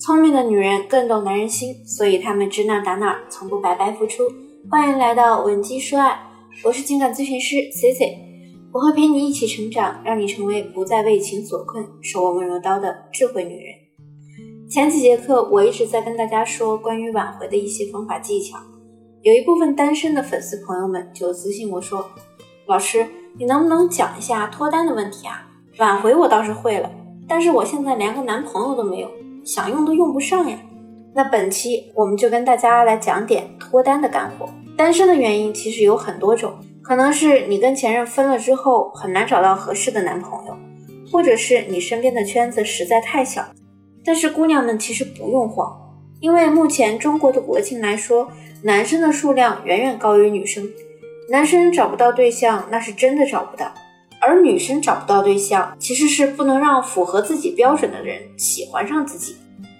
[0.00, 4.22] 聪明的女人更懂男人心，所以她们指哪打哪，从不白白付出。
[4.70, 6.18] 欢迎来到文姬说爱，
[6.64, 8.16] 我是情感咨询师 C C，
[8.72, 14.70] 我会陪你一起成长，让你成为不再为情所困、手握温柔刀的智慧女人。
[14.70, 18.58] 前几节课我一直在跟大家说关于挽回的一些方法技巧，
[19.20, 22.08] 有一部分单身的粉丝朋友们就私信我说
[22.64, 23.06] ：“老师，
[23.36, 25.46] 你能不能讲一下脱单的问题啊？
[25.76, 26.90] 挽回我倒是会了，
[27.28, 29.10] 但是我现在连个男朋友都没有。”
[29.44, 30.58] 想用都用不上呀。
[31.14, 34.48] 那本期我们就跟大家来讲点脱单的干货。
[34.76, 40.56] 单身的原因其实有很多种，可能是你跟前任分了之后很难找到合适的男朋友，
[41.10, 43.44] 或者是你身边的圈子实在太小。
[44.04, 45.70] 但是姑娘们其实不用慌，
[46.20, 48.30] 因为目前中国的国情来说，
[48.62, 50.66] 男生的数量远远高于女生。
[51.28, 53.72] 男生找不到对象，那是真的找不到。
[54.20, 59.36] 而女生找不到对象，其实是不能让符合自己标准的人喜欢上自己。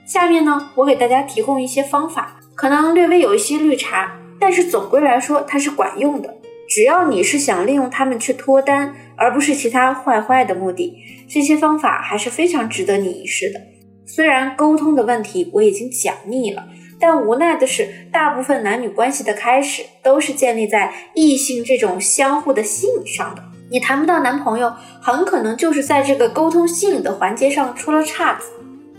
[0.07, 6.35] 下面呢，我给大家提供一些方法，可能略微有一些绿茶，但是总归来说它是管用的。
[6.69, 10.97] 只要你是想利用它们去脱单，而不是其他坏坏的目的，
[11.29, 13.61] 这些方法还是非常值得你一试的。
[14.07, 16.67] 虽然沟通的问题我已经讲腻了，
[16.99, 23.43] 但无奈的是，大部分男女关系的开始都是建立在异性这种相互的吸引上的。
[23.71, 28.51] 你谈不到男朋友，很可能就是在这个沟通吸引的环节上出了岔子，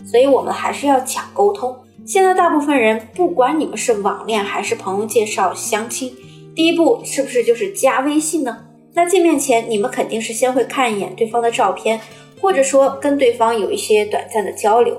[0.06, 1.76] 所以我们还是要讲沟通。
[2.06, 6.12] 现在大部分人，不管你们是网恋还是朋友介绍、相亲，
[6.54, 8.64] 第一步是不是就是加微信呢？
[8.94, 12.00] 那见面前，你们肯定是先会看一眼对方的照片，
[12.40, 14.98] 或者说跟对方有一些短暂的交流。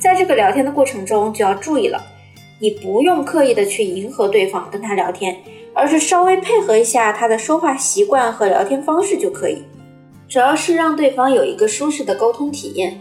[0.00, 2.02] 在这个聊天的过程中，就要注意了，
[2.58, 5.36] 你不用刻意的去迎合对方跟他聊天。
[5.74, 9.64] 而是稍微配合一下他的说话习惯和聊天方式就可以，
[10.28, 13.00] 主要是让对方有一个舒适的沟通体验。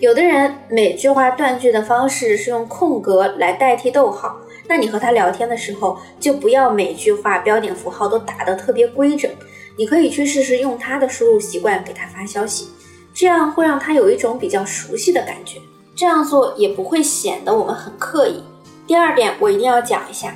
[0.00, 4.36] 有的人每句话断句的方式是用空格来代替逗号，
[4.68, 9.30] 那你和他聊天的时候就不要每句话标点符号都打得特别规整，
[9.78, 12.68] 你可以去试试用他的输入习惯给他发消息，
[13.14, 15.58] 这样会让他有一种比较熟悉的感觉，
[15.94, 18.42] 这样做也不会显得我们很刻意。
[18.86, 20.34] 第二点，我一定要讲一下。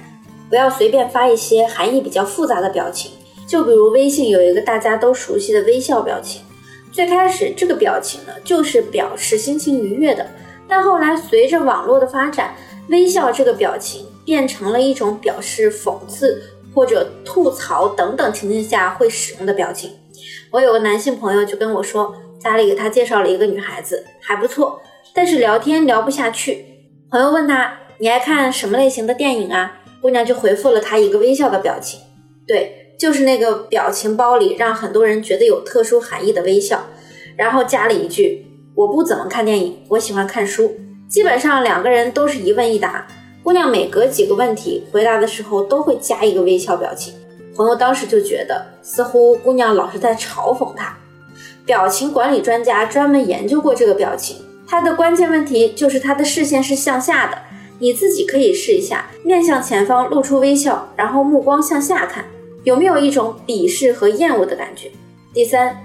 [0.49, 3.13] 不要随便发一些含义比较复杂的表情，
[3.47, 6.43] 就比如微信有一个大家都熟悉的微笑表情。
[6.91, 10.27] 最开始这个表情呢，就是表示心情愉悦的，
[10.67, 12.55] 但后来随着网络的发展，
[12.89, 16.43] 微笑这个表情变成了一种表示讽刺
[16.75, 19.93] 或者吐槽等等情境下会使用的表情。
[20.51, 24.81] 我有个男性朋友就跟我说，家里给他介绍了一个女孩子，还不错，
[25.15, 26.65] 但是聊天聊不下去。
[27.11, 29.75] 朋友问他，你爱看什么类型的电影啊？
[30.01, 32.01] 姑娘就回复了他一个微笑的表情，
[32.47, 36.87] 对，就是那个表情包里让很多人觉得有特殊含义的微笑，
[37.37, 40.75] 然后加了一句：“我不怎么看电影，我喜欢看书。”
[41.09, 43.07] 基本上两个人都是一问一答，
[43.43, 47.15] 姑娘每隔几个问题回答的时候都会加一个微笑表情。
[47.57, 50.97] 朋友当时就觉得似乎姑娘老是在嘲讽他。
[51.65, 54.37] 表情管理专家专门研究过这个表情，
[54.67, 57.39] 它的关键问题就是他的视线是向下的。
[57.81, 62.25] 你自己可以试一下，面向前方露出微笑，然后目光向下看，
[62.65, 64.91] 有没有一种鄙视和厌恶的感觉？
[65.33, 65.77] 第三，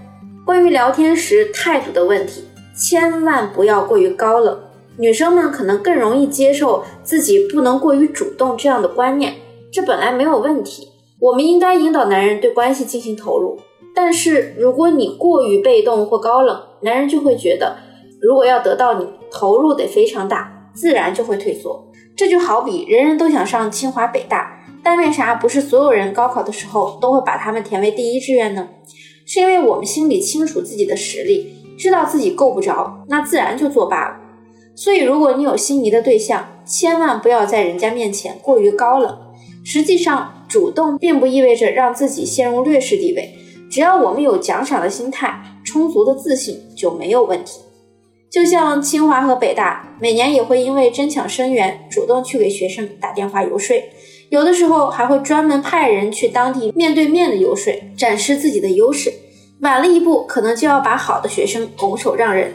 [0.43, 2.45] 关于聊天时态度的问题，
[2.75, 4.59] 千万不要过于高冷。
[4.97, 9.35] 女生们可能更容易接受自己不能过于主动这样的观念，
[9.71, 10.87] 这本来没有问题。
[11.19, 13.59] 我们应该引导男人对关系进行投入，
[13.93, 17.77] 但是如果你过于被动或高冷，男人就会觉得，
[18.19, 20.49] 如果要得到你，投入得非常大。
[20.75, 21.82] 自然就会退缩，
[22.16, 28.69] 这就好比人人都想上清华北大，但为啥不是所有人高考的时候都会把他们填为第一志愿呢？
[29.25, 34.18] 是因为我们心里清楚自己的实力，知道自己够不着，那自然就作罢了。
[34.75, 39.18] 所以，如果你有心仪的对象，千万不要在人家面前过于高冷。
[39.63, 43.34] 实际上，主动并不意味着让自己陷入劣势地位，
[43.72, 47.62] 只要我们有奖赏的心态，充足的自信就没有问题。
[48.33, 53.80] 就像清华和北大每年也会因为争抢生源，主动去给学生打电话游说，
[54.30, 59.13] 有的时候还会专门派人去当地面对面的游说，展示自己的优势。
[59.59, 62.51] 晚了一步，可能就要把好的学生拱手让人。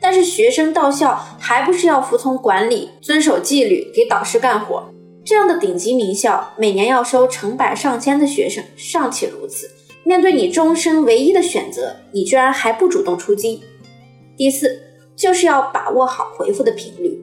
[0.00, 4.88] 但是学生到校还不是要服从管理、遵守纪律、给导师干活？
[5.24, 9.68] 这样的顶级名校每年要收成百上千的学生，尚且如此，
[10.04, 13.64] 面对你终身唯一的选择，你居然还不主动出击？
[14.36, 14.85] 第四。
[15.16, 17.18] 就是要把握好回复的频率，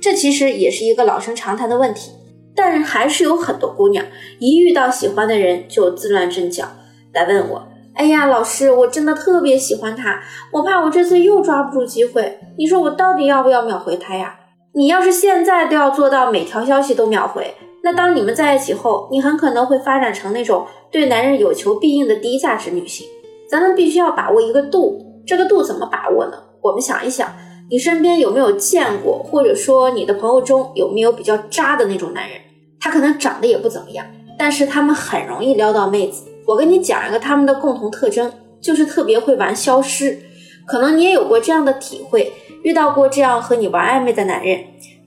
[0.00, 2.12] 这其实也是一个老生常谈的问题，
[2.54, 4.06] 但还是有很多姑娘
[4.38, 6.64] 一遇到喜欢的人就自乱阵脚，
[7.12, 10.22] 来问我：“哎呀，老师，我真的特别喜欢他，
[10.52, 14.38] 我怕我这次又抓不住机会，你说我到底要不要秒回他呀？”
[14.74, 23.06] 你要是现在都要做到每条消息都秒回，那当你们在一起后，你很可能会发展成那种对男人有求必应的低价值女性。
[23.50, 26.38] 咱们必须要把握一个度，这个度怎么把握呢？
[26.62, 27.30] 我们想一想，
[27.70, 32.38] 你身边有没有见过，或者说你的朋友中有没有比较渣的那种男人？
[32.80, 34.06] 他可能长得也不怎么样，
[34.38, 36.24] 但是他们很容易撩到妹子。
[36.46, 40.18] 我跟你讲一个他们的共同特征，就是特别会玩消失。
[40.66, 42.32] 可能你也有过这样的体会。
[42.62, 44.56] 遇到过这样和你玩暧昧的男人，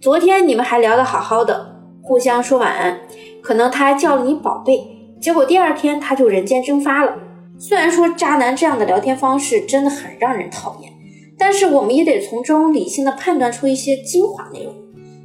[0.01, 2.99] 昨天你们还聊得好好的，互相说晚安，
[3.41, 4.85] 可能他还叫了你宝贝，
[5.21, 7.15] 结果第二天他就人间蒸发了。
[7.57, 10.91] 虽然说渣男这样的聊天方式真的很让人讨厌，
[11.37, 14.73] 但是我们也得从中理性的判断出一些精华内容。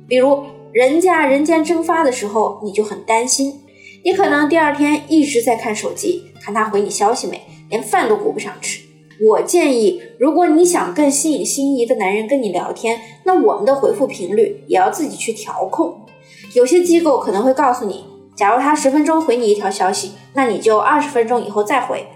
[0.09, 0.43] 比如
[0.73, 3.61] 人家人间蒸发的时候，你就很担心，
[4.05, 8.81] 你可能第二天一直在看手机，看他回你消息没，连饭都顾不上吃。
[9.29, 16.07] 我建议，如果你想更吸引心仪的男人跟你聊天，那我们的回复频率也要自己去调控。
[16.55, 18.05] 有些机构可能会告诉你，
[18.35, 22.07] 假如他十分钟回你一条消息，那你就二十分钟以后再回。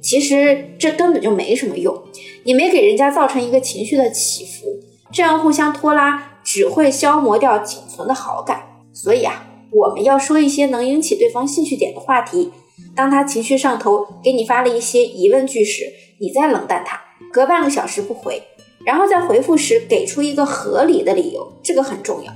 [0.00, 2.02] 其实这根本就没什么用，
[2.44, 4.80] 你没给人家造成一个情绪的起伏，
[5.12, 8.62] 这样互相拖拉只会消磨掉仅存的好感。
[8.92, 12.50] 所以啊，我们要说一些能引起对方兴趣点的话题。
[12.96, 15.84] 当他情绪上头，给你发了一些疑问句时，
[16.18, 17.00] 你再冷淡他，
[17.32, 18.42] 隔半个小时不回，
[18.84, 22.32] 然后在回复时给出一个合理的理由，这个很重要。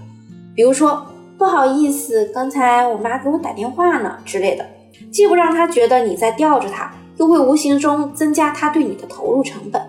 [0.54, 1.06] 比如说
[1.36, 4.64] 不好意思，刚才我妈给我打电话呢之类的，
[5.10, 9.80] 既不让他觉得你在吊着他，又会无形中增加他对你的投入成本。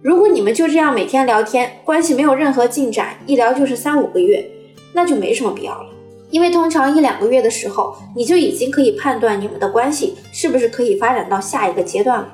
[0.00, 4.48] 如果你们就这样每天聊天，关系没有任何进展，一聊就是三五个月，
[4.92, 5.88] 那就没什么必要了。
[6.30, 12.28] 因为通常一两个月的时候，你就已经可以判断你们的关系是不是可以发展到下一个阶段了。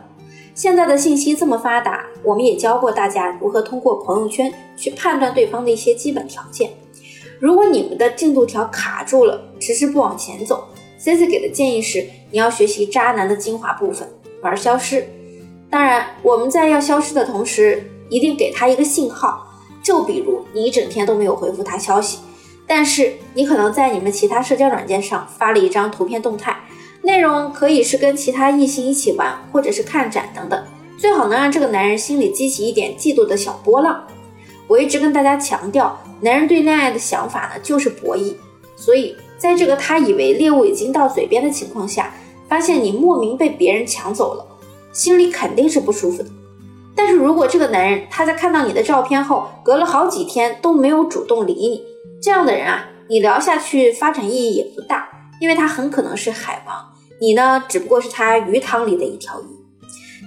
[0.53, 6.71] 现在的信息这么发达，我们也教过大家如何通过朋友圈去判断对方的一些基本条件。
[7.41, 10.65] 如果你们的进度条卡住了，迟迟不往前走
[10.99, 14.09] ，C C 给的建议是你要学习渣男的精华部分，
[14.45, 15.09] 玩消失。
[15.71, 19.47] 当然，我们在要消失的同时，一定给他一个信号。
[19.83, 22.19] 就比如你一整天都没有回复他消息，
[22.67, 26.57] 但是你可能在你们其他社交软件上发了一张图片动态。
[27.03, 30.65] 内容可以是跟其他异性一起玩，或者是看展等等，
[30.97, 34.07] 最好能让这个男人心里激起一点嫉妒的小波浪。
[34.67, 38.33] 我一直跟大家强调，男人对恋爱的想法呢就是博弈，
[38.75, 42.15] 所以在这个他以为猎物已经到嘴边的情况下，
[42.55, 44.47] 发现你莫名被别人抢走了，
[44.93, 46.29] 心里肯定是不舒服的。
[46.95, 51.83] 但是如果这个男人他在看到你的照片后，隔了好几天都没有主动理你，
[52.23, 55.09] 这样的人啊，你聊下去发展意义也不大，
[55.41, 56.77] 因为他很可能是海王。
[57.21, 59.47] 你呢，只不过是他鱼塘里的一条鱼。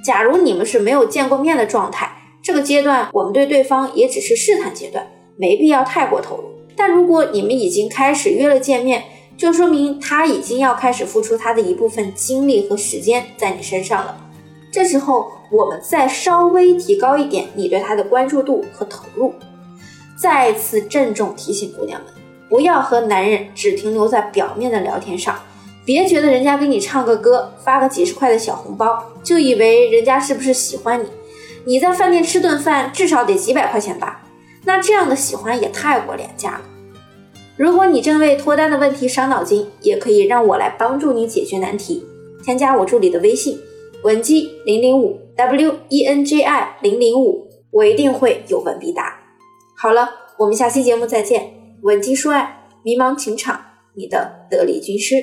[0.03, 2.11] 假如你们是没有见过面的状态，
[2.43, 5.07] 这个阶段我们对对方也只是试探阶段，
[5.37, 6.43] 没必要太过投入。
[6.75, 9.05] 但如果你们已经开始约了见面，
[9.37, 14.17] 就说明他已经要开始付出他的一部分精力和时间在你身上了。
[14.71, 19.33] 这时候我们再稍微提高一点你对他的关注度和投入。
[20.19, 22.11] 再次郑重提醒姑娘们，
[22.49, 25.37] 不要和男人只停留在表面的聊天上。
[25.85, 31.07] 别觉得人家给你唱个歌，发个几十块的小红包，就以为人家是不是喜欢你？
[31.65, 34.23] 你在饭店吃顿饭，至少得几百块钱吧？
[34.65, 36.61] 那这样的喜欢也太过廉价了。
[37.57, 42.05] 如果你正为脱单的问题伤脑筋，也可以让我来帮助你解决难题。
[42.43, 43.59] 添加我助理的微信
[44.03, 49.19] 文姬零零五 W E N J I 零零五，我一定会有问必答。
[49.75, 51.51] 好了，我们下期节目再见。
[51.81, 53.59] 文姬说爱，迷茫情场，
[53.95, 55.15] 你的得力军师。